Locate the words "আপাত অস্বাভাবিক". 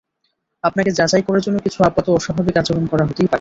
1.83-2.55